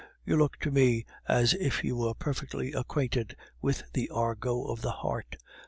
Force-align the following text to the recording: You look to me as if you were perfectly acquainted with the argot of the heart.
You 0.25 0.35
look 0.35 0.57
to 0.61 0.71
me 0.71 1.05
as 1.27 1.53
if 1.53 1.83
you 1.83 1.95
were 1.95 2.15
perfectly 2.15 2.73
acquainted 2.73 3.35
with 3.61 3.83
the 3.93 4.09
argot 4.09 4.65
of 4.71 4.81
the 4.81 4.89
heart. 4.89 5.35